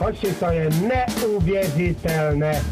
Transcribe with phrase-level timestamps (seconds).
[0.00, 2.62] Hoši, to je neuvěřitelné.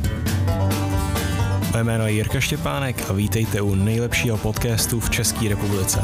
[1.72, 6.00] Moje jméno je Jirka Štěpánek a vítejte u nejlepšího podcastu v České republice.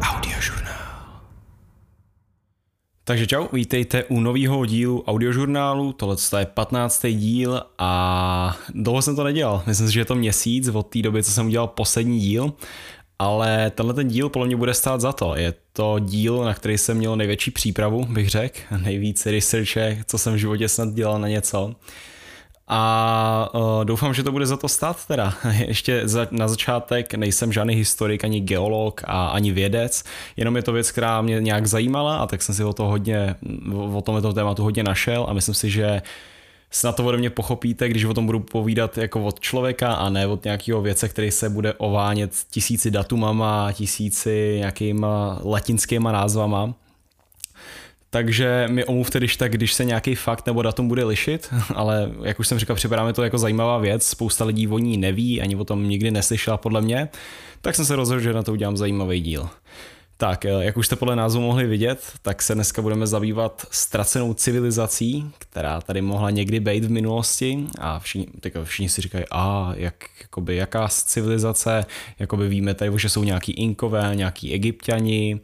[0.00, 1.20] Audiožurnál.
[3.04, 7.06] Takže čau, vítejte u nového dílu audiožurnálu, tohle je 15.
[7.06, 11.22] díl a dlouho jsem to nedělal, myslím si, že je to měsíc od té doby,
[11.22, 12.52] co jsem udělal poslední díl
[13.20, 15.36] ale tenhle ten díl podle mě bude stát za to.
[15.36, 20.34] Je to díl, na který jsem měl největší přípravu, bych řekl, nejvíce researche, co jsem
[20.34, 21.74] v životě snad dělal na něco.
[22.68, 25.34] A uh, doufám, že to bude za to stát teda.
[25.66, 30.04] Ještě za, na začátek nejsem žádný historik, ani geolog a ani vědec,
[30.36, 33.34] jenom je to věc, která mě nějak zajímala a tak jsem si o, to hodně,
[33.94, 36.02] o tomto tématu hodně našel a myslím si, že
[36.70, 40.26] snad to ode mě pochopíte, když o tom budu povídat jako od člověka a ne
[40.26, 46.74] od nějakého věce, který se bude ovánět tisíci datumama, tisíci nějakýma latinskýma názvama.
[48.10, 52.40] Takže mi omluvte, když tak, když se nějaký fakt nebo datum bude lišit, ale jak
[52.40, 55.56] už jsem říkal, připadá mi to jako zajímavá věc, spousta lidí o ní neví, ani
[55.56, 57.08] o tom nikdy neslyšela podle mě,
[57.60, 59.48] tak jsem se rozhodl, že na to udělám zajímavý díl.
[60.20, 64.34] Tak, eh, jak už jste podle názvu mohli vidět, tak se dneska budeme zabývat ztracenou
[64.34, 67.66] civilizací, která tady mohla někdy být v minulosti.
[67.78, 71.86] A všichni, teďka všichni si říkají, a jak, jakoby, jaká civilizace,
[72.18, 75.40] jakoby víme tady, že jsou nějaký inkové, nějaký egyptiani,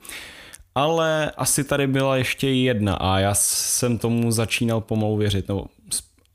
[0.75, 5.67] ale asi tady byla ještě jedna a já jsem tomu začínal pomalu věřit, nebo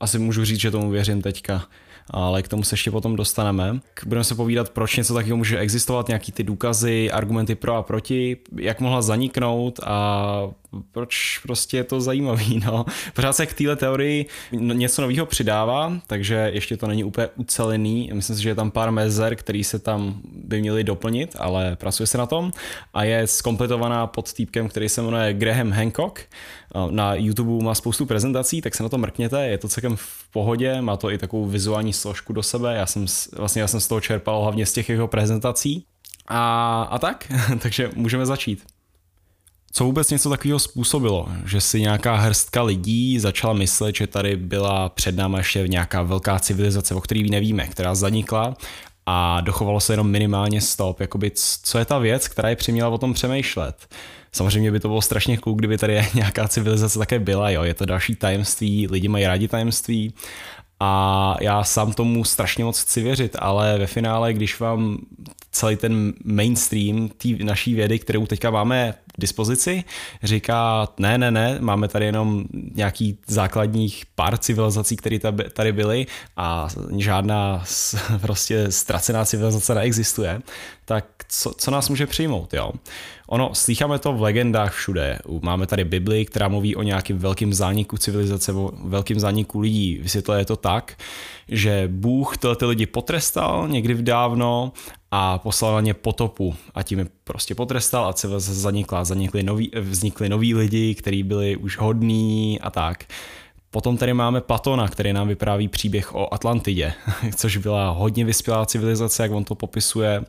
[0.00, 1.66] asi můžu říct, že tomu věřím teďka
[2.10, 3.80] ale k tomu se ještě potom dostaneme.
[4.06, 8.36] Budeme se povídat, proč něco takového může existovat, nějaký ty důkazy, argumenty pro a proti,
[8.56, 10.50] jak mohla zaniknout a
[10.92, 12.84] proč prostě je to zajímavý, no.
[13.14, 18.10] Pořád se k téhle teorii něco nového přidává, takže ještě to není úplně ucelený.
[18.12, 22.06] Myslím si, že je tam pár mezer, který se tam by měly doplnit, ale pracuje
[22.06, 22.52] se na tom
[22.94, 26.20] a je skompletovaná pod týpkem, který se jmenuje Graham Hancock.
[26.90, 30.80] Na YouTube má spoustu prezentací, tak se na to mrkněte, je to celkem v pohodě,
[30.80, 33.06] má to i takovou vizuální složku do sebe, já jsem,
[33.36, 35.84] vlastně já jsem z toho čerpal hlavně z těch jeho prezentací.
[36.26, 38.64] A, a tak, takže můžeme začít.
[39.74, 44.88] Co vůbec něco takového způsobilo, že si nějaká hrstka lidí začala myslet, že tady byla
[44.88, 48.54] před náma ještě nějaká velká civilizace, o které nevíme, která zanikla
[49.06, 51.30] a dochovalo se jenom minimálně stop, jakoby
[51.62, 53.88] co je ta věc, která je přiměla o tom přemýšlet.
[54.32, 57.86] Samozřejmě by to bylo strašně cool, kdyby tady nějaká civilizace také byla, jo, je to
[57.86, 60.14] další tajemství, lidi mají rádi tajemství
[60.84, 64.98] a já sám tomu strašně moc chci věřit, ale ve finále, když vám
[65.50, 69.84] celý ten mainstream té naší vědy, kterou teďka máme k dispozici,
[70.22, 72.44] říká, ne, ne, ne, máme tady jenom
[72.74, 75.18] nějaký základních pár civilizací, které
[75.52, 76.06] tady byly
[76.36, 77.64] a žádná
[78.20, 80.40] prostě ztracená civilizace neexistuje,
[80.84, 82.72] tak co, co nás může přijmout, jo?
[83.32, 85.18] Ono, slycháme to v legendách všude.
[85.42, 89.98] Máme tady Bibli, která mluví o nějakým velkým zániku civilizace, o velkým zániku lidí.
[90.02, 90.96] Vysvětluje to tak,
[91.48, 94.72] že Bůh tyhle ty lidi potrestal někdy v dávno
[95.10, 99.04] a poslal na ně potopu a tím je prostě potrestal a civilizace zanikla.
[99.04, 103.04] Zanikly nový, vznikly noví lidi, kteří byli už hodní a tak.
[103.72, 106.92] Potom tady máme Platona, který nám vypráví příběh o Atlantidě,
[107.36, 110.24] což byla hodně vyspělá civilizace, jak on to popisuje.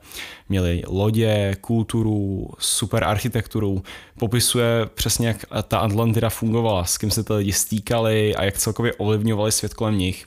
[0.49, 3.83] Měli lodě, kulturu, super architekturu.
[4.19, 8.93] Popisuje přesně, jak ta Atlantida fungovala, s kým se ty lidi stýkali a jak celkově
[8.93, 10.25] ovlivňovali svět kolem nich.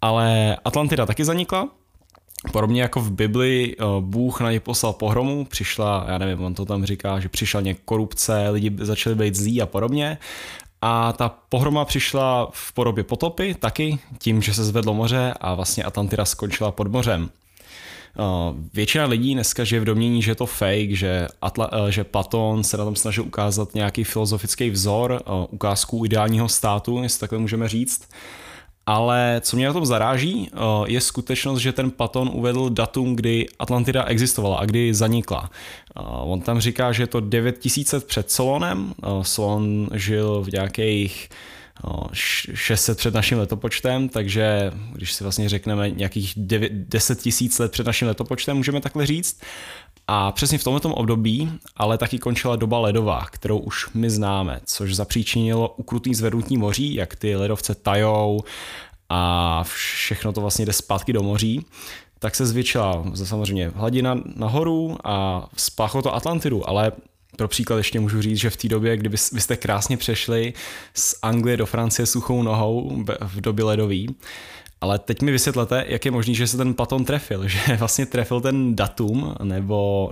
[0.00, 1.68] Ale Atlantida taky zanikla,
[2.52, 6.64] Podobně jako v Bibli eh, Bůh na ně poslal pohromu, přišla, já nevím, on to
[6.64, 10.18] tam říká, že přišla nějak korupce, lidi začali být zlí a podobně.
[10.82, 15.84] A ta pohroma přišla v podobě potopy taky, tím, že se zvedlo moře a vlastně
[15.84, 17.30] Atlantida skončila pod mořem.
[18.18, 22.04] Eh, většina lidí dneska žije v domění, že je to fake, že, Atla, eh, že
[22.04, 27.68] Platon se na tom snažil ukázat nějaký filozofický vzor, ukázku ideálního státu, jestli takhle můžeme
[27.68, 28.08] říct.
[28.88, 33.46] Ale co mě na tom zaráží, eh, je skutečnost, že ten Platon uvedl datum, kdy
[33.58, 35.50] Atlantida existovala a kdy zanikla.
[35.50, 38.94] Eh, on tam říká, že je to 9000 před Solonem.
[39.02, 41.28] Eh, Solon žil v nějakých
[42.54, 47.86] 600 před naším letopočtem, takže když si vlastně řekneme nějakých 9, 10 tisíc let před
[47.86, 49.40] naším letopočtem, můžeme takhle říct.
[50.10, 54.96] A přesně v tomto období ale taky končila doba ledová, kterou už my známe, což
[54.96, 58.40] zapříčinilo ukrutný zvednutí moří, jak ty ledovce tajou
[59.08, 61.66] a všechno to vlastně jde zpátky do moří.
[62.18, 66.92] Tak se zvětšila samozřejmě hladina nahoru a spáchlo to Atlantidu, ale
[67.36, 70.52] pro příklad ještě můžu říct, že v té době, kdyby byste krásně přešli
[70.94, 74.16] z Anglie do Francie suchou nohou v době ledový
[74.80, 78.40] Ale teď mi vysvětlete, jak je možné, že se ten Platon trefil, že vlastně trefil
[78.40, 80.10] ten datum, nebo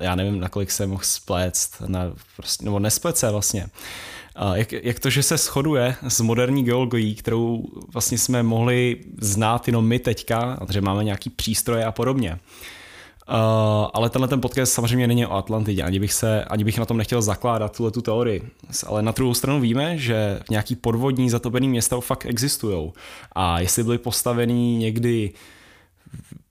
[0.00, 3.66] já nevím, na kolik se mohl spléct, na, prostě, nebo nesplet se vlastně.
[4.54, 9.86] Jak, jak to, že se shoduje s moderní geologií, kterou vlastně jsme mohli znát jenom
[9.86, 12.38] my teďka, že máme nějaký přístroje a podobně.
[13.30, 16.84] Uh, ale tenhle ten podcast samozřejmě není o Atlantidě, ani bych, se, ani bych na
[16.84, 18.50] tom nechtěl zakládat tuhle tu teorii.
[18.86, 22.92] Ale na druhou stranu víme, že nějaký podvodní zatopený města fakt existují.
[23.32, 25.32] A jestli byly postavený někdy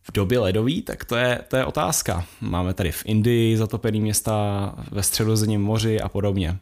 [0.03, 2.25] v době ledový, tak to je, to je otázka.
[2.41, 6.57] Máme tady v Indii zatopený města, ve středozemním moři a podobně.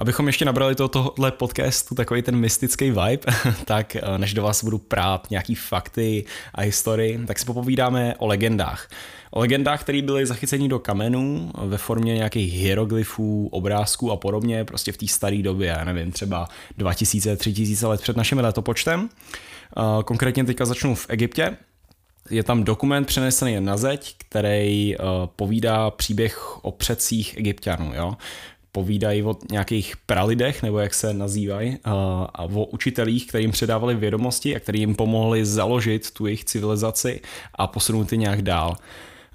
[0.00, 3.32] Abychom ještě nabrali do tohohle podcastu takový ten mystický vibe,
[3.64, 6.24] tak eh, než do vás budu prát nějaký fakty
[6.54, 8.88] a historii, tak si popovídáme o legendách.
[9.30, 14.92] O legendách, které byly zachyceny do kamenů ve formě nějakých hieroglyfů, obrázků a podobně, prostě
[14.92, 16.48] v té staré době, já nevím, třeba
[16.78, 19.08] 2000-3000 let před naším letopočtem.
[19.76, 21.56] Eh, konkrétně teďka začnu v Egyptě,
[22.30, 25.06] je tam dokument přenesený na zeď, který uh,
[25.36, 27.92] povídá příběh o předcích egyptianů.
[27.94, 28.16] Jo?
[28.72, 34.60] Povídají o nějakých pralidech, nebo jak se nazývají, a o učitelích, kterým předávali vědomosti a
[34.60, 37.20] kterým jim pomohli založit tu jejich civilizaci
[37.54, 38.76] a posunout ji nějak dál.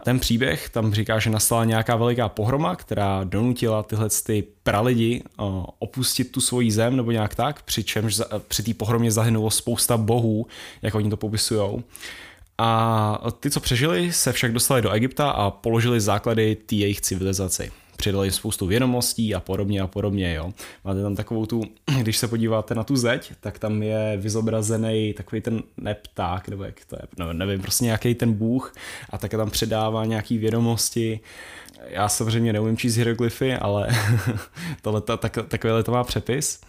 [0.04, 5.24] Ten příběh tam říká, že nastala nějaká veliká pohroma, která donutila tyhle ty pralidi
[5.80, 10.48] opustit tu svoji zem nebo nějak tak, přičemž při té pohromě zahynulo spousta bohů,
[10.81, 11.84] jak oni to popisují.
[12.58, 17.72] A ty, co přežili, se však dostali do Egypta a položili základy té jejich civilizaci
[17.97, 20.53] přidali spoustu vědomostí a podobně a podobně, jo.
[20.83, 21.62] Máte tam takovou tu,
[22.01, 26.86] když se podíváte na tu zeď, tak tam je vyzobrazený takový ten nepták, nebo jak
[26.86, 28.74] to je, no, nevím, prostě nějaký ten bůh
[29.09, 31.19] a také tam předává nějaký vědomosti.
[31.88, 33.88] Já samozřejmě neumím číst hieroglyfy, ale
[34.81, 36.62] tohle, tak, takovýhle to má přepis.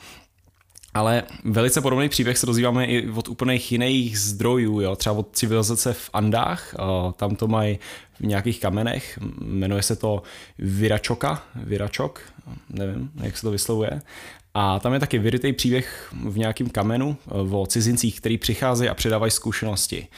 [0.97, 4.97] Ale velice podobný příběh se dozvíváme i od úplných jiných zdrojů, jo?
[4.97, 6.75] třeba od civilizace v Andách,
[7.17, 7.79] tam to mají
[8.21, 10.23] v nějakých kamenech, jmenuje se to
[10.59, 12.21] Viračoka, Viračok,
[12.71, 14.03] nevím, jak se to vyslovuje.
[14.55, 17.17] A tam je taky vyrytý příběh v nějakém kamenu
[17.51, 20.09] o cizincích, který přicházejí a předávají zkušenosti.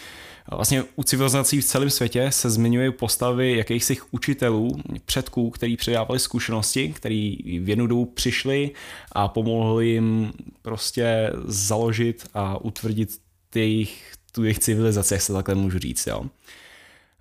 [0.56, 6.92] Vlastně u civilizací v celém světě se zmiňují postavy jakýchsi učitelů, předků, který předávali zkušenosti,
[6.92, 8.70] který v jednu dobu přišli
[9.12, 13.20] a pomohli jim prostě založit a utvrdit
[13.54, 16.06] jejich, tu jejich civilizaci, jak se takhle můžu říct.
[16.06, 16.24] Jo.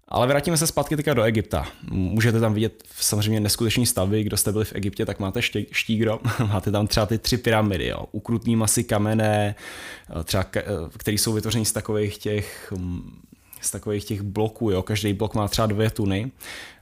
[0.09, 1.67] Ale vrátíme se zpátky teďka do Egypta.
[1.91, 6.71] Můžete tam vidět samozřejmě neskutečný stavy, kdo jste byli v Egyptě, tak máte štígro, máte
[6.71, 8.05] tam třeba ty tři pyramidy, jo.
[8.11, 9.55] ukrutní masy kamenné,
[10.23, 10.45] třeba,
[10.97, 13.21] které jsou vytvořeny z takových těch mm,
[13.61, 14.81] z takových těch bloků, jo.
[14.81, 16.31] každý blok má třeba dvě tuny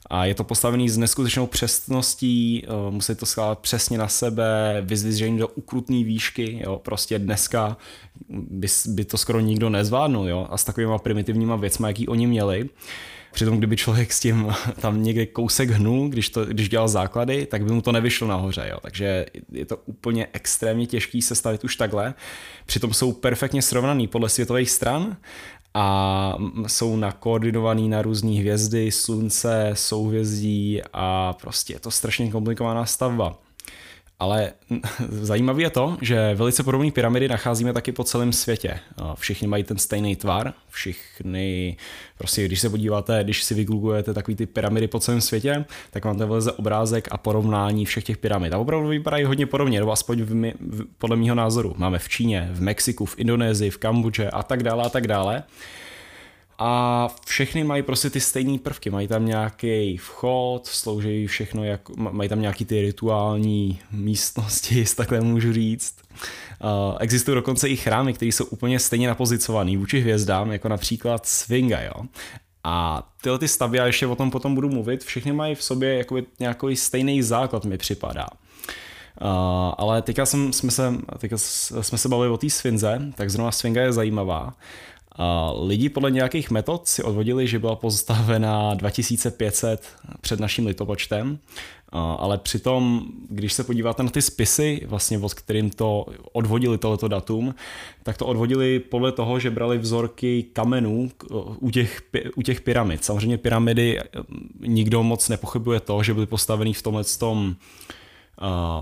[0.10, 5.38] a je to postavený s neskutečnou přesností, eh, musí to skládat přesně na sebe, vyzdvižení
[5.38, 6.82] do ukrutné výšky, jo.
[6.84, 7.78] prostě dneska
[8.30, 10.48] by, by to skoro nikdo nezvládnul jo.
[10.50, 12.70] a s takovýma primitivníma věcmi, jaký oni měli.
[13.36, 17.64] Přitom, kdyby člověk s tím tam někde kousek hnul, když, to, když dělal základy, tak
[17.64, 18.68] by mu to nevyšlo nahoře.
[18.72, 18.78] Jo.
[18.82, 22.14] Takže je to úplně extrémně těžký sestavit už takhle.
[22.66, 25.18] Přitom jsou perfektně srovnaný podle světových stran
[25.74, 26.38] a
[26.68, 33.38] jsou nakoordinovaný na různé hvězdy, slunce, souhvězdí a prostě je to strašně komplikovaná stavba.
[34.20, 34.54] Ale
[35.10, 38.80] zajímavé je to, že velice podobné pyramidy nacházíme taky po celém světě.
[39.16, 41.78] Všichni mají ten stejný tvar, všichni,
[42.18, 46.18] prostě když se podíváte, když si vygooglujete takový ty pyramidy po celém světě, tak vám
[46.18, 48.54] to vyleze obrázek a porovnání všech těch pyramid.
[48.54, 51.74] A opravdu vypadají hodně podobně, nebo aspoň v, v, podle mého názoru.
[51.78, 55.44] Máme v Číně, v Mexiku, v Indonésii, v Kambodži a tak dále a tak dále
[56.58, 58.90] a všechny mají prostě ty stejné prvky.
[58.90, 65.22] Mají tam nějaký vchod, slouží všechno, jak, mají tam nějaký ty rituální místnosti, jestli takhle
[65.22, 65.96] můžu říct.
[66.64, 71.82] Uh, existují dokonce i chrámy, které jsou úplně stejně napozicované vůči hvězdám, jako například Svinga,
[71.82, 72.06] jo.
[72.64, 75.98] A tyhle ty stavy, já ještě o tom potom budu mluvit, všechny mají v sobě
[75.98, 78.28] jakoby nějaký stejný základ, mi připadá.
[79.22, 79.28] Uh,
[79.78, 81.38] ale teďka, jsem, jsme, se, teďka
[81.82, 84.54] jsme se bavili o té svinze, tak zrovna svinga je zajímavá.
[85.18, 89.88] A lidi podle nějakých metod si odvodili, že byla postavena 2500
[90.22, 91.40] před naším litopočtem,
[92.18, 97.56] ale přitom, když se podíváte na ty spisy, vlastně od kterým to odvodili tohleto datum,
[98.04, 101.12] tak to odvodili podle toho, že brali vzorky kamenů
[101.60, 102.02] u těch,
[102.36, 103.06] u těch pyramid.
[103.06, 104.00] Samozřejmě pyramidy
[104.60, 107.56] nikdo moc nepochybuje to, že byly postaveny v tomhle tom,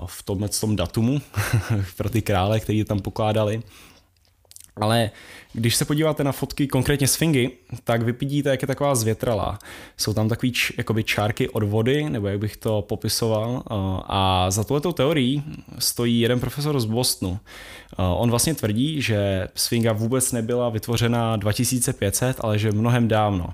[0.06, 1.22] v tomhle tom datumu
[1.98, 3.64] pro ty krále, který tam pokládali
[4.76, 5.12] Ale
[5.54, 7.50] když se podíváte na fotky konkrétně z Fingy,
[7.84, 9.60] tak vypídíte, jak je taková zvětralá.
[9.98, 13.64] Jsou tam takové č, jakoby čárky od vody, nebo jak bych to popisoval.
[14.08, 15.44] A za tuhletou teorií
[15.80, 17.40] stojí jeden profesor z Bostonu.
[17.98, 23.50] On vlastně tvrdí, že Sfinga vůbec nebyla vytvořena 2500, ale že mnohem dávno.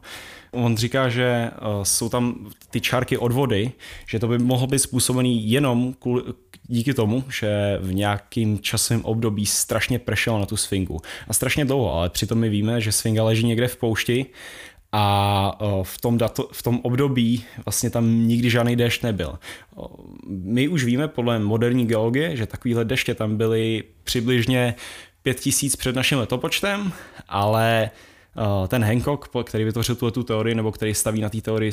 [0.51, 1.51] On říká, že
[1.83, 3.71] jsou tam ty čárky od vody,
[4.07, 6.23] že to by mohlo být způsobený jenom kvůli,
[6.67, 11.01] díky tomu, že v nějakým časovém období strašně pršelo na tu sfingu.
[11.27, 14.25] A strašně dlouho, ale přitom my víme, že sfinga leží někde v poušti
[14.91, 19.39] a v tom, dato, v tom období vlastně tam nikdy žádný déšť nebyl.
[20.27, 24.75] My už víme podle moderní geologie, že takovýhle deště tam byly přibližně
[25.23, 26.91] 5000 před naším letopočtem,
[27.27, 27.89] ale
[28.67, 31.71] ten Hancock, který vytvořil tu teorii, nebo který staví na té teorii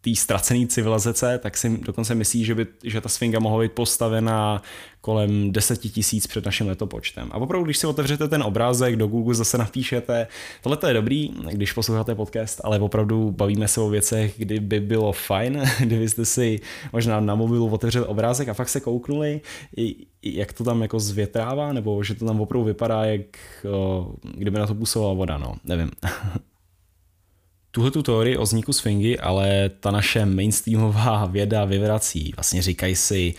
[0.00, 4.62] té ztracené civilizace, tak si dokonce myslí, že, by, že ta sfinga mohla být postavena
[5.00, 7.28] kolem 10 tisíc před naším letopočtem.
[7.32, 10.26] A opravdu, když si otevřete ten obrázek, do Google zase napíšete,
[10.62, 15.12] tohle je dobrý, když posloucháte podcast, ale opravdu bavíme se o věcech, kdy by bylo
[15.12, 16.60] fajn, kdybyste si
[16.92, 19.40] možná na mobilu otevřeli obrázek a fakt se kouknuli,
[20.22, 23.38] jak to tam jako zvětrává, nebo že to tam opravdu vypadá, jak
[24.34, 25.90] kdyby na to působila voda, no, nevím.
[27.76, 32.32] tuhle tu teorii o vzniku swingy, ale ta naše mainstreamová věda vyvrací.
[32.36, 33.34] Vlastně říkají si,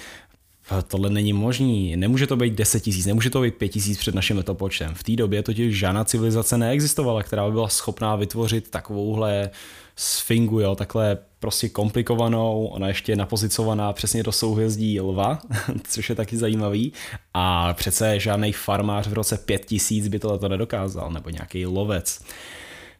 [0.88, 4.38] tohle není možný, nemůže to být 10 tisíc, nemůže to být 5 tisíc před naším
[4.38, 4.94] letopočtem.
[4.94, 9.50] V té době totiž žádná civilizace neexistovala, která by byla schopná vytvořit takovouhle
[9.96, 15.40] sfingu, jo, takhle prostě komplikovanou, ona ještě je napozicovaná přesně do souhvězdí lva,
[15.84, 16.94] což je taky zajímavý
[17.34, 22.20] a přece žádný farmář v roce 5000 by tohle to nedokázal, nebo nějaký lovec.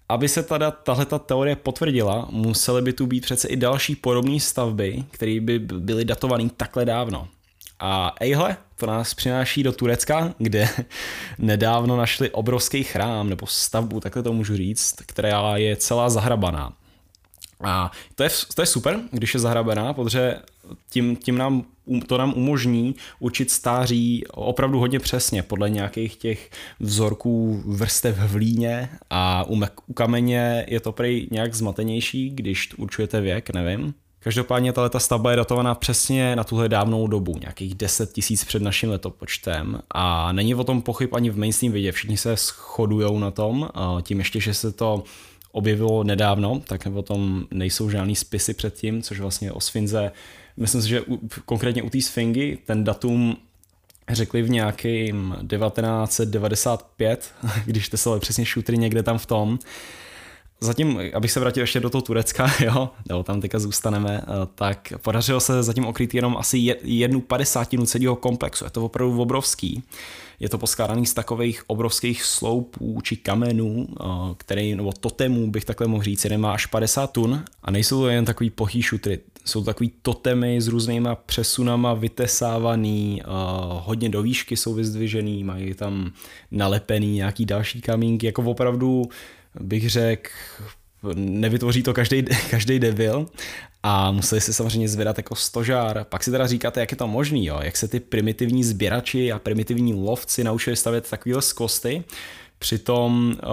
[0.10, 5.04] Aby se tada tahleta teorie potvrdila, musely by tu být přece i další podobné stavby,
[5.12, 7.28] které by byly datované takhle dávno.
[7.80, 10.70] A ejhle, to nás přináší do Turecka, kde
[11.38, 16.74] nedávno našli obrovský chrám, nebo stavbu, takhle to můžu říct, která je celá zahrabaná.
[17.64, 20.36] A to je, to je super, když je zahrabená, protože
[20.90, 21.64] tím, tím nám,
[22.08, 28.90] to nám umožní učit stáří opravdu hodně přesně podle nějakých těch vzorků vrstev v líně
[29.10, 33.94] a u, u kameně je to prej nějak zmatenější, když určujete věk, nevím.
[34.20, 38.90] Každopádně tato stavba je datovaná přesně na tuhle dávnou dobu, nějakých 10 tisíc před naším
[38.90, 43.70] letopočtem a není o tom pochyb ani v mainstream vidě, všichni se shodujou na tom,
[44.02, 45.04] tím ještě, že se to
[45.52, 50.12] objevilo nedávno, tak o tom nejsou žádný spisy předtím, což vlastně o Sfinze,
[50.58, 53.38] myslím si, že u, konkrétně u té Sfingy ten datum
[54.10, 57.34] řekli v nějakým 1995,
[57.66, 59.60] když jste se přesně šutry někde tam v tom,
[60.60, 64.94] Zatím, abych se vrátil ještě do toho Turecka, jo, nebo tam teďka zůstaneme, eh, tak
[65.02, 68.66] podařilo se zatím okryt jenom asi jednu padesátinu celého komplexu.
[68.66, 69.84] Je to opravdu obrovský.
[70.40, 74.04] Je to poskládaný z takových obrovských sloupů či kamenů, eh,
[74.38, 78.10] který, nebo totemů bych takhle mohl říct, jeden má až 50 tun a nejsou to
[78.10, 79.20] jen takový plochý šutry.
[79.46, 83.26] Jsou to takový totemy s různýma přesunama vytesávaný, eh,
[83.70, 86.12] hodně do výšky jsou vyzdvižený, mají tam
[86.52, 89.04] nalepený nějaký další kamínky, jako opravdu
[89.60, 90.30] bych řekl,
[91.16, 93.26] nevytvoří to každý, každý debil
[93.90, 96.06] a museli si samozřejmě zvedat jako stožár.
[96.10, 97.60] Pak si teda říkáte, jak je to možný, jo?
[97.62, 102.04] jak se ty primitivní sběrači a primitivní lovci naučili stavět takovýhle skosty,
[102.60, 103.48] Přitom, eh,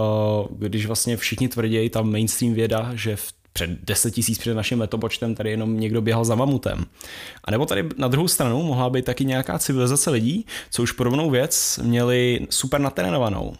[0.51, 5.35] když vlastně všichni tvrdí, ta mainstream věda, že v před 10 tisíc před naším letopočtem
[5.35, 6.87] tady jenom někdo běhal za mamutem.
[7.45, 11.31] A nebo tady na druhou stranu mohla být taky nějaká civilizace lidí, co už podobnou
[11.31, 13.55] věc měli super natrénovanou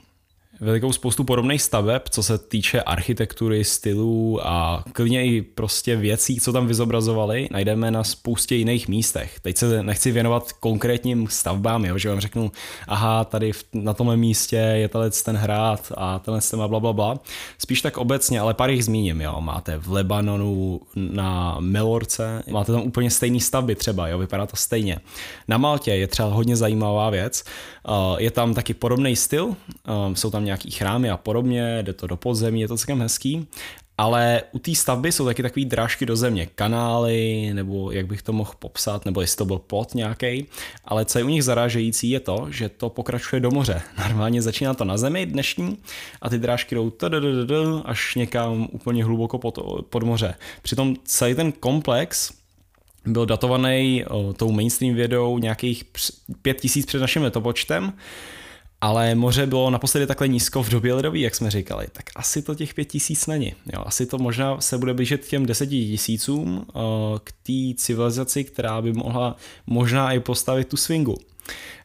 [0.61, 6.53] velikou spoustu podobných staveb, co se týče architektury, stylů a klidně i prostě věcí, co
[6.53, 9.41] tam vyzobrazovali, najdeme na spoustě jiných místech.
[9.41, 12.53] Teď se nechci věnovat konkrétním stavbám, jo, že vám řeknu,
[12.89, 16.93] aha, tady na tomhle místě je tenhle ten hrad a tenhle ten a bla, bla,
[16.93, 17.19] bla.
[17.59, 19.41] Spíš tak obecně, ale pár jich zmíním, jo.
[19.41, 24.99] Máte v Lebanonu na Melorce, máte tam úplně stejné stavby třeba, jo, vypadá to stejně.
[25.49, 27.45] Na Maltě je třeba hodně zajímavá věc,
[28.19, 29.57] je tam taky podobný styl,
[30.15, 33.49] jsou tam nějaký chrámy a podobně, jde to do podzemí, je to celkem hezký.
[33.99, 38.33] Ale u té stavby jsou taky takové drážky do země, kanály, nebo jak bych to
[38.33, 40.47] mohl popsat, nebo jestli to byl pot nějaký.
[40.85, 43.83] Ale co je u nich zarážející, je to, že to pokračuje do moře.
[43.99, 45.79] Normálně začíná to na zemi dnešní
[46.23, 46.93] a ty drážky jdou
[47.85, 49.59] až někam úplně hluboko pod,
[49.89, 50.35] pod moře.
[50.63, 52.33] Přitom celý ten komplex
[53.07, 54.05] byl datovaný
[54.37, 55.85] tou mainstream vědou nějakých
[56.43, 57.93] pět tisíc před naším letopočtem
[58.85, 62.55] ale moře bylo naposledy takhle nízko v době ledový, jak jsme říkali, tak asi to
[62.55, 63.55] těch pět tisíc není.
[63.73, 66.83] Jo, asi to možná se bude blížit těm deseti tisícům uh,
[67.25, 69.37] k té civilizaci, která by mohla
[69.67, 71.17] možná i postavit tu swingu.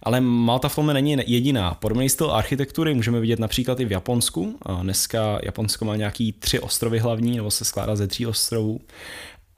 [0.03, 1.74] Ale Malta v tomhle není jediná.
[1.74, 4.60] Podobný styl architektury můžeme vidět například i v Japonsku.
[4.82, 8.79] Dneska Japonsko má nějaký tři ostrovy hlavní, nebo se skládá ze tří ostrovů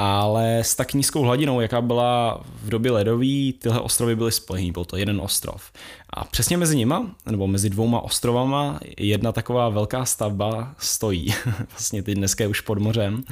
[0.03, 4.85] ale s tak nízkou hladinou, jaká byla v době ledový, tyhle ostrovy byly spojený, byl
[4.85, 5.71] to jeden ostrov.
[6.09, 11.33] A přesně mezi nima, nebo mezi dvouma ostrovama, jedna taková velká stavba stojí.
[11.69, 13.23] vlastně teď dneska je už pod mořem.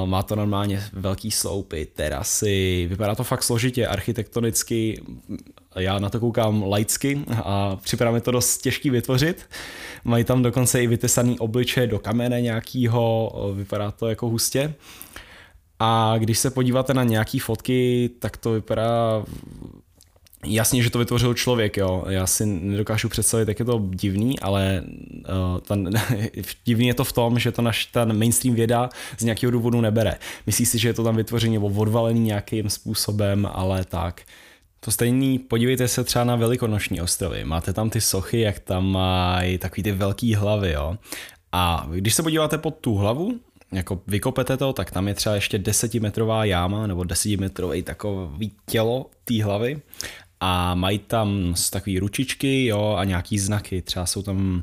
[0.00, 5.02] Uh, má to normálně velký sloupy, terasy, vypadá to fakt složitě, architektonicky,
[5.76, 9.46] já na to koukám laicky a připadá mi to dost těžký vytvořit.
[10.04, 14.74] Mají tam dokonce i vytesaný obliče do kamene nějakýho, vypadá to jako hustě.
[15.78, 19.24] A když se podíváte na nějaký fotky, tak to vypadá
[20.46, 22.04] Jasně, že to vytvořil člověk, jo.
[22.08, 25.90] Já si nedokážu představit, jak je to divný, ale uh, ten,
[26.64, 30.14] divný je to v tom, že to naš ten mainstream věda z nějakého důvodu nebere.
[30.46, 34.22] Myslí si, že je to tam vytvoření nebo odvalený nějakým způsobem, ale tak.
[34.80, 37.44] To stejný, podívejte se třeba na velikonoční ostrovy.
[37.44, 40.96] Máte tam ty sochy, jak tam mají takový ty velký hlavy, jo.
[41.52, 43.40] A když se podíváte pod tu hlavu,
[43.72, 49.44] jako vykopete to, tak tam je třeba ještě desetimetrová jáma nebo desetimetrový takový tělo té
[49.44, 49.80] hlavy
[50.40, 53.82] a mají tam takové ručičky jo, a nějaký znaky.
[53.82, 54.62] Třeba jsou tam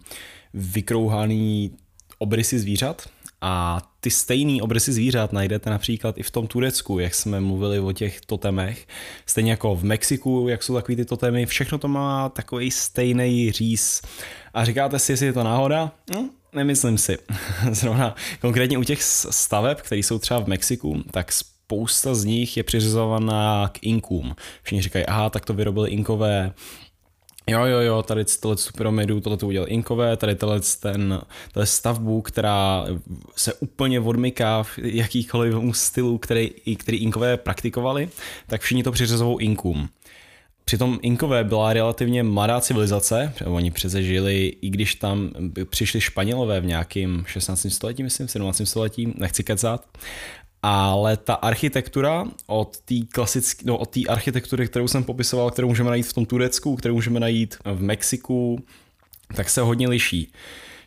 [0.54, 1.72] vykrouhaný
[2.18, 3.10] obrysy zvířat
[3.42, 7.92] a ty stejný obrysy zvířat najdete například i v tom Turecku, jak jsme mluvili o
[7.92, 8.88] těch totemech.
[9.26, 14.02] Stejně jako v Mexiku, jak jsou takový ty totemy, všechno to má takový stejný říz.
[14.54, 15.92] A říkáte si, jestli je to náhoda?
[16.16, 17.18] Hm, Nemyslím si.
[17.72, 22.64] Zrovna konkrétně u těch staveb, které jsou třeba v Mexiku, tak spousta z nich je
[22.64, 24.36] přiřizovaná k inkům.
[24.64, 26.54] Všichni říkají, aha, tak to vyrobili inkové,
[27.50, 31.22] Jo, jo, jo, tady tohle tu pyramidu, tohle to udělal Inkové, tady tohle ten,
[31.52, 32.86] tohle stavbu, která
[33.36, 38.10] se úplně odmyká v jakýkoliv stylu, který, který Inkové praktikovali,
[38.48, 39.90] tak všichni to přiřizují Inkům.
[40.66, 45.32] Přitom Inkové byla relativně mladá civilizace, oni přece žili, i když tam
[45.70, 47.68] přišli Španělové v nějakém 16.
[47.70, 48.62] století, myslím, 17.
[48.64, 49.86] století, nechci kecat,
[50.64, 55.90] ale ta architektura od té klasické, no, od té architektury, kterou jsem popisoval, kterou můžeme
[55.90, 58.64] najít v tom Turecku, kterou můžeme najít v Mexiku,
[59.36, 60.32] tak se hodně liší.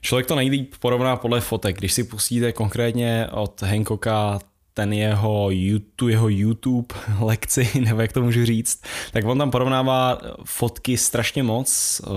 [0.00, 1.78] Člověk to nejlíp porovná podle fotek.
[1.78, 4.38] Když si pustíte konkrétně od Hancocka
[4.78, 5.50] ten jeho,
[5.96, 8.82] tu jeho YouTube lekci, nebo jak to můžu říct,
[9.12, 12.14] tak on tam porovnává fotky strašně moc uh,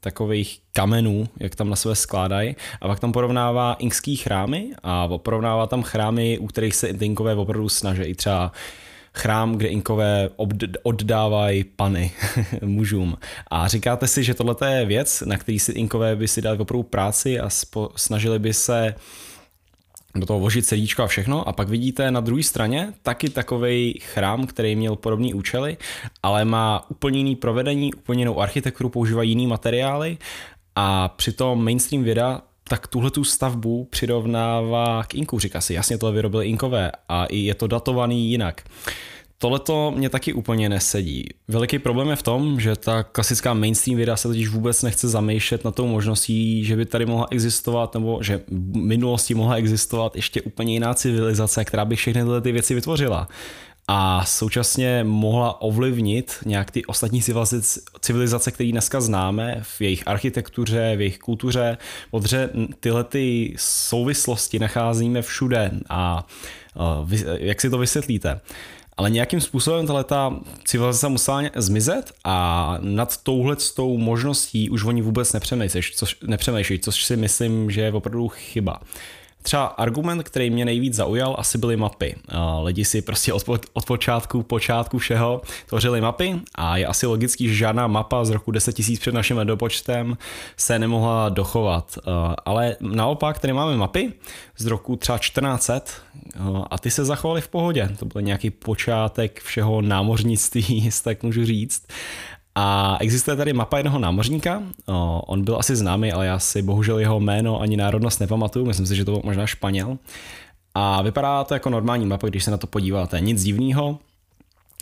[0.00, 5.66] takových kamenů, jak tam na sebe skládají a pak tam porovnává inkský chrámy a porovnává
[5.66, 8.02] tam chrámy, u kterých se Inkové opravdu snaží.
[8.02, 8.52] I třeba
[9.14, 10.28] chrám, kde Inkové
[10.82, 12.12] oddávají pany
[12.64, 13.16] mužům.
[13.50, 16.82] A říkáte si, že tohle je věc, na který si Inkové by si dali opravdu
[16.82, 17.48] práci a
[17.96, 19.02] snažili by se uh,
[20.20, 24.46] do toho vložit sedíčko a všechno a pak vidíte na druhé straně taky takový chrám,
[24.46, 25.76] který měl podobný účely,
[26.22, 30.18] ale má úplně jiný provedení, úplně jinou architekturu, používá jiný materiály
[30.74, 35.38] a přitom mainstream věda tak tuhle tu stavbu přirovnává k Inku.
[35.38, 38.62] Říká si, jasně, tohle vyrobili Inkové a i je to datovaný jinak.
[38.62, 39.15] Tohle
[39.58, 41.24] to mě taky úplně nesedí.
[41.48, 45.64] Veliký problém je v tom, že ta klasická mainstream věda se totiž vůbec nechce zamýšlet
[45.64, 50.42] na tou možností, že by tady mohla existovat, nebo že v minulosti mohla existovat ještě
[50.42, 53.28] úplně jiná civilizace, která by všechny tyhle ty věci vytvořila
[53.88, 57.22] a současně mohla ovlivnit nějak ty ostatní
[58.00, 61.78] civilizace, které dneska známe v jejich architektuře, v jejich kultuře,
[62.10, 66.26] protože tyhle ty souvislosti nacházíme všude a
[67.38, 68.40] jak si to vysvětlíte?
[68.96, 75.02] Ale nějakým způsobem tahle ta civilizace musela zmizet a nad touhle tou možností už oni
[75.02, 78.80] vůbec nepřemýšlejí, což, nepřemýšlejí, což si myslím, že je opravdu chyba.
[79.46, 82.16] Třeba argument, který mě nejvíc zaujal, asi byly mapy.
[82.62, 87.54] Lidi si prostě od, od počátku, počátku všeho tvořili mapy a je asi logický, že
[87.54, 90.18] žádná mapa z roku 10 000 před naším dopočtem
[90.56, 91.98] se nemohla dochovat.
[92.44, 94.12] Ale naopak tady máme mapy
[94.58, 95.82] z roku třeba 1400
[96.70, 97.88] a ty se zachovaly v pohodě.
[97.98, 101.86] To byl nějaký počátek všeho námořnictví, jestli tak můžu říct.
[102.58, 104.62] A existuje tady mapa jednoho námořníka,
[105.26, 108.96] on byl asi známý, ale já si bohužel jeho jméno ani národnost nepamatuju, myslím si,
[108.96, 109.98] že to byl možná Španěl.
[110.74, 113.98] A vypadá to jako normální mapa, když se na to podíváte, nic divného.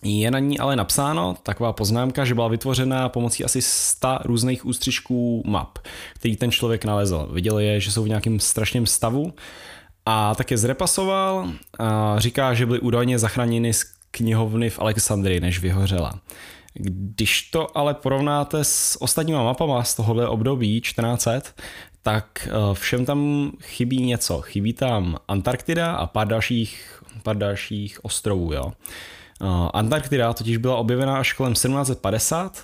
[0.02, 5.42] Je na ní ale napsáno taková poznámka, že byla vytvořena pomocí asi 100 různých ústřičků
[5.46, 5.78] map,
[6.14, 7.28] který ten člověk nalezl.
[7.32, 9.32] Viděl je, že jsou v nějakém strašném stavu
[10.06, 15.60] a tak je zrepasoval a říká, že byly údajně zachráněny z knihovny v Alexandrii, než
[15.60, 16.20] vyhořela.
[16.74, 21.52] Když to ale porovnáte s ostatníma mapama z tohohle období 1400,
[22.02, 24.40] tak eh, všem tam chybí něco.
[24.40, 28.52] Chybí tam Antarktida a pár dalších, pár dalších ostrovů.
[28.52, 28.72] Jo.
[29.74, 32.62] Antarktida totiž byla objevena až kolem 1750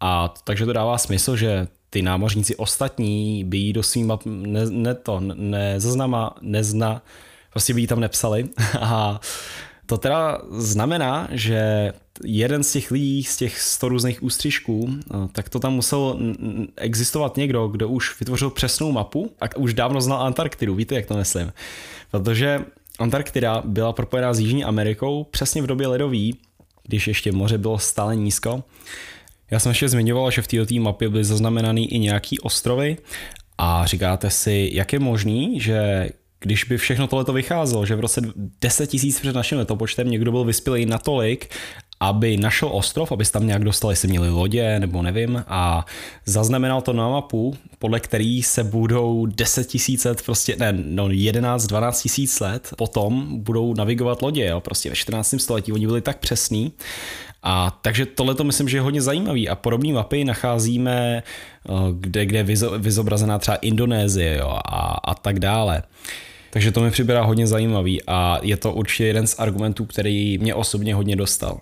[0.00, 4.70] a takže to dává smysl, že ty námořníci ostatní by jí do svým map ne,
[4.70, 7.02] ne to, nezaznama, nezna,
[7.50, 8.48] prostě by jí tam nepsali
[8.80, 9.20] a
[9.86, 11.92] to teda znamená, že
[12.24, 14.90] jeden z těch lidí, z těch 100 různých ústřižků,
[15.32, 16.18] tak to tam musel
[16.76, 21.16] existovat někdo, kdo už vytvořil přesnou mapu a už dávno znal Antarktidu, víte, jak to
[21.16, 21.52] myslím.
[22.10, 22.60] Protože
[22.98, 26.36] Antarktida byla propojená s Jižní Amerikou přesně v době ledový,
[26.82, 28.64] když ještě moře bylo stále nízko.
[29.50, 32.96] Já jsem ještě zmiňoval, že v této mapě byly zaznamenány i nějaký ostrovy
[33.58, 36.08] a říkáte si, jak je možný, že
[36.40, 38.20] když by všechno tohleto vycházelo, že v roce
[38.60, 41.54] 10 tisíc před naším letopočtem někdo byl vyspělý natolik,
[42.02, 45.86] aby našel ostrov, aby se tam nějak dostali, jestli měli lodě nebo nevím a
[46.24, 51.66] zaznamenal to na mapu, podle který se budou 10 tisíc let, prostě ne, no 11,
[51.66, 55.34] 12 tisíc let potom budou navigovat lodě, jo, prostě ve 14.
[55.38, 56.72] století, oni byli tak přesní
[57.42, 62.26] a takže tohle to myslím, že je hodně zajímavý a podobné mapy nacházíme, eh, kde,
[62.26, 65.82] kde je vyzobrazená třeba Indonésie jo, a, a tak dále.
[66.50, 70.54] Takže to mi připadá hodně zajímavý a je to určitě jeden z argumentů, který mě
[70.54, 71.60] osobně hodně dostal.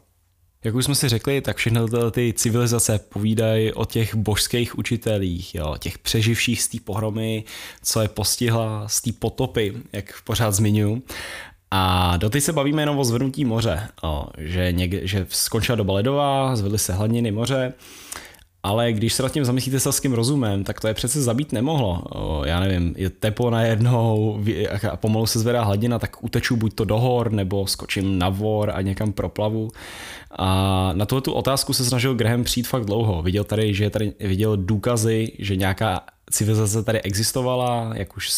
[0.65, 5.77] Jak už jsme si řekli, tak všechny ty civilizace povídají o těch božských učitelích, jo,
[5.79, 7.45] těch přeživších z té pohromy,
[7.83, 11.03] co je postihla z té potopy, jak pořád zmiňuji.
[11.71, 16.57] A doteď se bavíme jenom o zvrnutí moře, o, že, někde, že skončila doba ledová,
[16.57, 17.73] zvedly se hladiny moře
[18.63, 22.05] ale když se nad tím zamyslíte selským rozumem, tak to je přece zabít nemohlo.
[22.45, 24.41] Já nevím, je teplo najednou
[24.93, 28.71] a pomalu se zvedá hladina, tak uteču buď to do hor, nebo skočím na vor
[28.75, 29.71] a někam proplavu.
[30.39, 33.23] A na tuhle tu otázku se snažil Graham přijít fakt dlouho.
[33.23, 38.31] Viděl tady, že tady viděl důkazy, že nějaká civilizace tady existovala, jak už,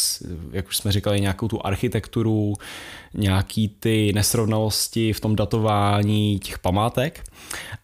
[0.53, 2.55] jak už jsme říkali, nějakou tu architekturu,
[3.15, 7.25] nějaký ty nesrovnalosti v tom datování těch památek,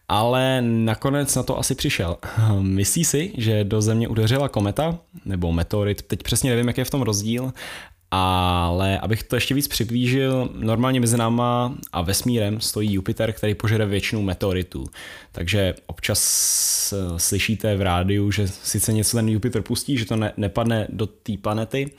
[0.07, 2.17] ale nakonec na to asi přišel.
[2.59, 6.89] Myslí si, že do Země udeřila kometa, nebo meteorit, teď přesně nevím, jaký je v
[6.89, 7.53] tom rozdíl,
[8.11, 13.85] ale abych to ještě víc přiblížil, normálně mezi náma a vesmírem stojí Jupiter, který požere
[13.85, 14.85] většinu meteoritů.
[15.31, 20.33] Takže občas eh, slyšíte v rádiu, že sice něco ten Jupiter pustí, že to ne,
[20.37, 21.91] nepadne do té planety,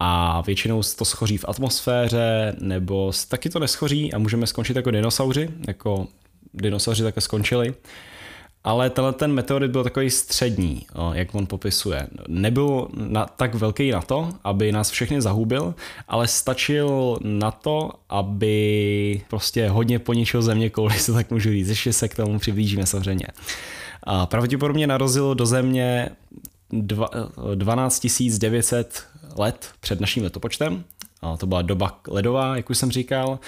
[0.00, 5.48] a většinou to schoří v atmosféře, nebo taky to neschoří a můžeme skončit jako dinosauři,
[5.66, 6.06] jako
[6.54, 7.74] dinosauři také skončili.
[8.66, 12.06] Ale tenhle ten meteorit byl takový střední, jak on popisuje.
[12.28, 15.74] Nebyl na, tak velký na to, aby nás všechny zahubil,
[16.08, 21.68] ale stačil na to, aby prostě hodně poničil země kouli, se tak můžu říct.
[21.68, 23.26] Ještě se k tomu přiblížíme samozřejmě.
[24.02, 26.10] A pravděpodobně narazil do země
[27.54, 28.06] 12
[28.38, 29.04] 900
[29.36, 30.84] let před naším letopočtem,
[31.38, 33.38] to byla doba ledová, jak už jsem říkal.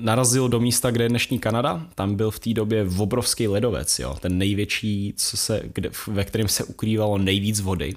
[0.00, 1.86] Narazil do místa, kde je dnešní Kanada.
[1.94, 6.48] Tam byl v té době obrovský ledovec, jo, ten největší, co se, kde, ve kterém
[6.48, 7.94] se ukrývalo nejvíc vody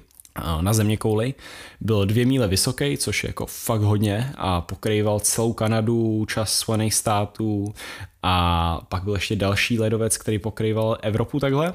[0.60, 1.34] na země kouli.
[1.80, 6.94] Byl dvě míle vysoký, což je jako fakt hodně a pokrýval celou Kanadu, čas Spojených
[6.94, 7.74] států
[8.22, 11.72] a pak byl ještě další ledovec, který pokrýval Evropu takhle.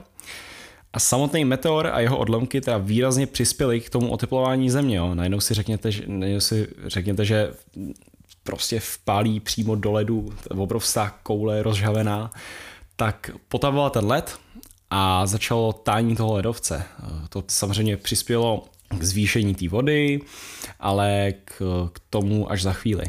[0.95, 4.97] A samotný meteor a jeho odlomky teda výrazně přispěly k tomu oteplování země.
[4.97, 5.15] Jo.
[5.15, 6.03] Najednou si řekněte, že,
[6.39, 7.53] si řekněte, že
[8.43, 12.31] prostě vpálí přímo do ledu obrovská koule rozžhavená,
[12.95, 14.37] tak potavoval ten led
[14.89, 16.83] a začalo tání toho ledovce.
[17.29, 20.21] To samozřejmě přispělo k zvýšení té vody,
[20.79, 21.61] ale k,
[21.93, 23.05] k tomu až za chvíli.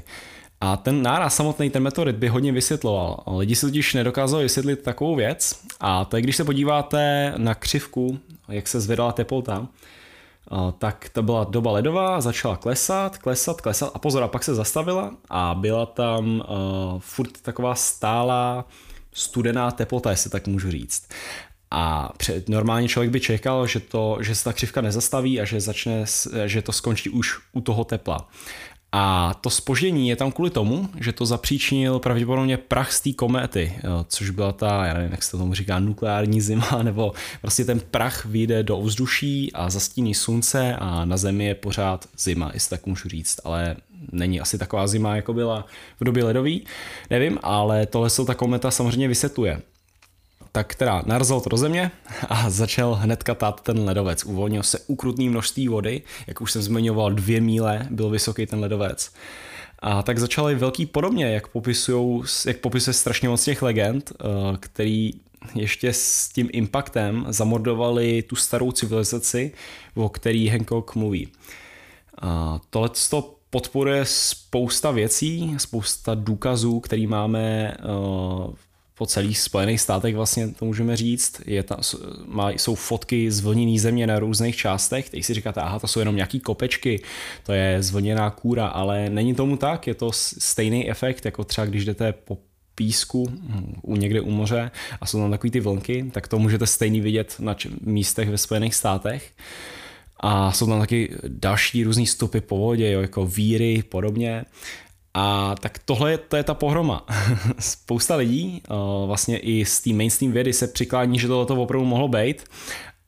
[0.61, 3.23] A ten náraz samotný, ten meteorit by hodně vysvětloval.
[3.37, 8.19] Lidi si totiž nedokázali vysvětlit takovou věc a to je, když se podíváte na křivku,
[8.49, 9.69] jak se zvedala teplota,
[10.79, 15.16] tak to byla doba ledová, začala klesat, klesat, klesat a pozor, a pak se zastavila
[15.31, 18.64] a byla tam uh, furt taková stálá
[19.12, 21.09] studená teplota, jestli tak můžu říct.
[21.71, 25.61] A před, normálně člověk by čekal, že, to, že se ta křivka nezastaví a že,
[25.61, 26.05] začne,
[26.47, 28.29] že to skončí už u toho tepla.
[28.99, 33.73] A to spoždění je tam kvůli tomu, že to zapříčinil pravděpodobně prach z té kométy,
[34.09, 37.81] což byla ta, já nevím, jak se to tomu říká, nukleární zima, nebo prostě ten
[37.81, 42.87] prach vyjde do ovzduší a zastíní slunce a na Zemi je pořád zima, jestli tak
[42.87, 43.77] můžu říct, ale
[44.13, 45.67] není asi taková zima, jako byla
[46.01, 46.65] v době ledový,
[47.11, 49.63] nevím, ale tohle se ta kometa samozřejmě vysvětluje
[50.57, 51.90] tak teda narazil to do země
[52.29, 54.25] a začal hned katát ten ledovec.
[54.25, 59.12] Uvolnil se ukrutný množství vody, jak už jsem zmiňoval, dvě míle byl vysoký ten ledovec.
[59.79, 64.25] A tak začaly velký podobně, jak, popisujou, jak popisuje strašně moc těch legend, eh,
[64.61, 65.11] který
[65.55, 69.53] ještě s tím impactem zamordovali tu starou civilizaci,
[69.95, 71.29] o který Hancock mluví.
[72.23, 72.90] A tohle
[73.51, 78.55] podporuje spousta věcí, spousta důkazů, který máme uh,
[78.99, 81.43] po celých Spojených státech vlastně to můžeme říct.
[81.47, 81.79] Je ta,
[82.27, 86.17] má, jsou fotky zvlněné země na různých částech, teď si říkáte, aha, to jsou jenom
[86.17, 87.03] nějaký kopečky,
[87.43, 91.85] to je zvlněná kůra, ale není tomu tak, je to stejný efekt, jako třeba když
[91.85, 92.39] jdete po
[92.75, 93.33] písku
[93.83, 97.37] u někde u moře a jsou tam takový ty vlnky, tak to můžete stejný vidět
[97.39, 99.31] na místech ve Spojených státech.
[100.21, 104.45] A jsou tam taky další různé stopy po vodě, jo, jako víry, podobně.
[105.18, 107.07] A tak tohle je, to je ta pohroma.
[107.59, 108.62] Spousta lidí,
[109.07, 112.44] vlastně i z té mainstream vědy se přiklání, že tohle to opravdu mohlo být,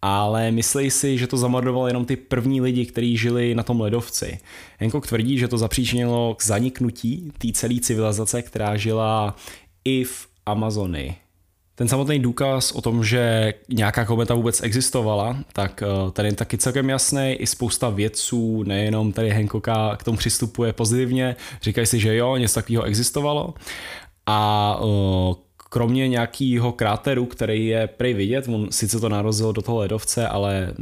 [0.02, 4.38] ale myslí si, že to zamordoval jenom ty první lidi, kteří žili na tom ledovci.
[4.80, 9.36] Hancock tvrdí, že to zapříčinilo k zaniknutí té celé civilizace, která žila
[9.84, 11.27] i v Amazonii.
[11.78, 16.58] Ten samotný důkaz o tom, že nějaká kometa vůbec existovala, tak eh, tady je taky
[16.58, 17.32] celkem jasný.
[17.32, 21.36] I spousta vědců, nejenom tady Hancocka, k tomu přistupuje pozitivně.
[21.62, 23.54] Říkají si, že jo, něco takového existovalo.
[24.26, 25.34] A eh,
[25.70, 30.74] kromě nějakého kráteru, který je prej vidět, on sice to narozil do toho ledovce, ale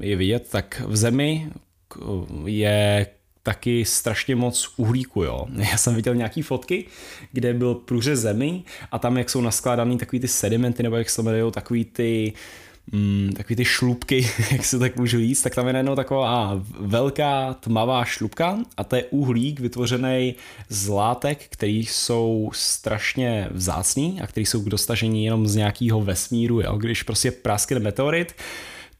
[0.00, 1.50] je vidět, tak v zemi
[2.44, 3.06] je
[3.46, 5.46] taky strašně moc uhlíku, jo.
[5.70, 6.84] Já jsem viděl nějaký fotky,
[7.32, 11.22] kde byl průřez zemi a tam, jak jsou naskládaný takový ty sedimenty, nebo jak se
[11.22, 12.32] jmenují, takový ty
[12.92, 17.54] mm, takový ty šlubky, jak se tak můžu jíst, tak tam je najednou taková velká
[17.54, 20.34] tmavá šlubka a to je uhlík vytvořený
[20.68, 26.60] z látek, který jsou strašně vzácný a který jsou k dostažení jenom z nějakého vesmíru,
[26.60, 26.76] jo.
[26.76, 28.34] když prostě praskne meteorit,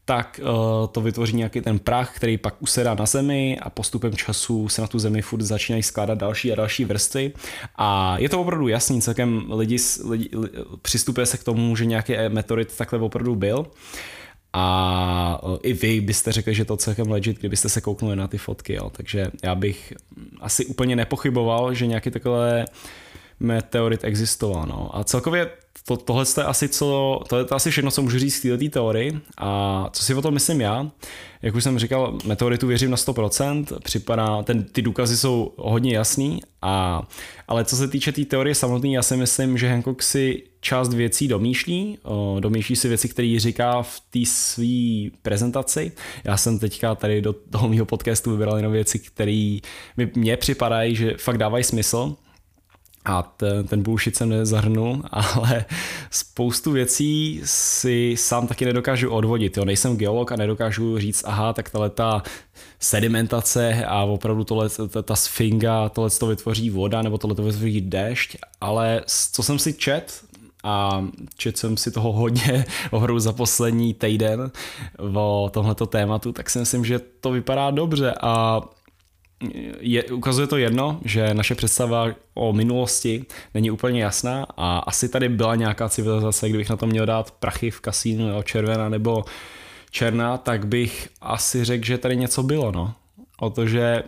[0.07, 4.69] tak uh, to vytvoří nějaký ten prach, který pak usedá na zemi a postupem času
[4.69, 7.31] se na tu zemi furt začínají skládat další a další vrstvy.
[7.75, 9.77] A je to opravdu jasný, celkem lidi,
[10.09, 13.65] lidi, lidi přistupuje se k tomu, že nějaký meteorit takhle opravdu byl.
[14.53, 18.37] A uh, i vy byste řekli, že to celkem legit, kdybyste se kouknuli na ty
[18.37, 18.73] fotky.
[18.73, 18.89] Jo.
[18.89, 19.93] Takže já bych
[20.39, 22.65] asi úplně nepochyboval, že nějaký takhle
[23.39, 24.65] meteorit existoval.
[24.65, 24.97] No.
[24.97, 25.49] A celkově
[25.87, 29.19] to, tohle je asi co, to je asi všechno, co můžu říct z této teorii.
[29.37, 30.91] A co si o tom myslím já?
[31.41, 36.41] Jak už jsem říkal, meteoritu věřím na 100%, připadá, ten, ty důkazy jsou hodně jasný,
[36.61, 37.07] a,
[37.47, 40.93] ale co se týče té tý teorie samotné, já si myslím, že Hancock si část
[40.93, 45.91] věcí domýšlí, o, domýšlí si věci, které říká v té své prezentaci.
[46.23, 49.57] Já jsem teďka tady do toho mého podcastu vybral jenom věci, které
[50.15, 52.15] mi připadají, že fakt dávají smysl
[53.07, 55.65] a ten, ten bullshit jsem nezahrnul, ale
[56.11, 59.57] spoustu věcí si sám taky nedokážu odvodit.
[59.57, 59.65] Jo.
[59.65, 62.23] Nejsem geolog a nedokážu říct, aha, tak tahle ta
[62.79, 67.81] sedimentace a opravdu tohle, ta, ta sfinga, tohle to vytvoří voda nebo tohle to vytvoří
[67.81, 70.21] déšť, ale co jsem si čet,
[70.63, 74.51] a čet jsem si toho hodně hru za poslední týden
[75.15, 78.61] o tomhleto tématu, tak si myslím, že to vypadá dobře a
[79.79, 85.29] je, ukazuje to jedno, že naše představa o minulosti není úplně jasná a asi tady
[85.29, 89.25] byla nějaká civilizace, kdybych na to měl dát prachy v kasínu, jo, červená nebo
[89.91, 92.93] černá, tak bych asi řekl, že tady něco bylo, no.
[93.39, 94.03] O to, že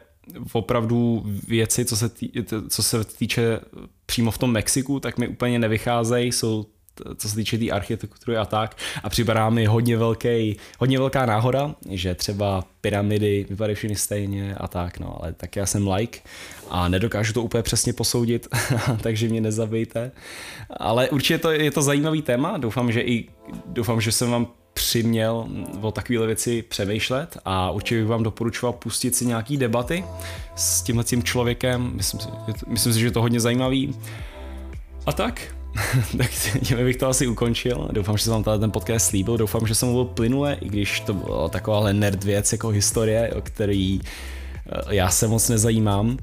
[0.53, 2.29] opravdu věci, co se, tý,
[2.69, 3.59] co se týče
[4.05, 6.65] přímo v tom Mexiku, tak mi úplně nevycházejí, jsou
[7.17, 8.77] co se týče té tý architektury a tak.
[9.03, 14.67] A připadá mi hodně, velký, hodně velká náhoda, že třeba pyramidy vypadají všechny stejně a
[14.67, 16.19] tak, no, ale tak já jsem like
[16.69, 18.47] a nedokážu to úplně přesně posoudit,
[19.01, 20.11] takže mě nezabijte.
[20.69, 23.27] Ale určitě to, je to zajímavý téma, doufám, že i
[23.65, 25.47] doufám, že jsem vám přiměl
[25.81, 30.03] o takovéhle věci přemýšlet a určitě bych vám doporučoval pustit si nějaký debaty
[30.55, 31.91] s tímhle tím člověkem.
[31.93, 32.27] Myslím si,
[32.67, 33.95] myslím si, že je to hodně zajímavý.
[35.05, 35.55] A tak,
[36.17, 36.29] tak
[36.63, 37.89] tím bych to asi ukončil.
[37.91, 39.37] Doufám, že se vám ten podcast líbil.
[39.37, 43.41] Doufám, že jsem mluvil plynule, i když to byla taková nerd věc jako historie, o
[43.41, 46.17] který eh, já se moc nezajímám.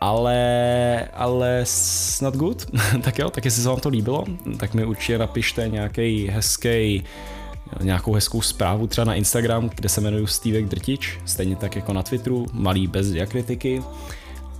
[0.00, 2.66] Ale, ale snad good.
[3.02, 4.24] tak jo, tak jestli se vám to líbilo,
[4.58, 7.04] tak mi určitě napište nějaký hezký
[7.82, 12.02] nějakou hezkou zprávu třeba na Instagram, kde se jmenuji Stevek Drtič, stejně tak jako na
[12.02, 13.82] Twitteru, malý bez diakritiky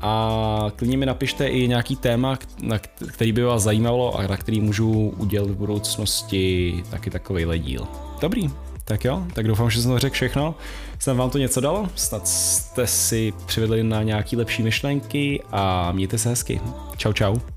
[0.01, 2.79] a klidně mi napište i nějaký téma, na
[3.09, 7.87] který by vás zajímalo a na který můžu udělat v budoucnosti taky takový díl.
[8.21, 8.51] Dobrý,
[8.85, 10.55] tak jo, tak doufám, že jsem to řekl všechno.
[10.99, 16.19] Jsem vám to něco dal, snad jste si přivedli na nějaký lepší myšlenky a mějte
[16.19, 16.61] se hezky.
[16.97, 17.56] Čau čau.